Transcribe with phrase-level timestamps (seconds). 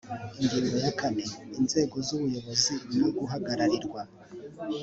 [0.41, 1.23] ingingo ya kane
[1.59, 4.01] inzego z ubuyobozi no guhagararirwa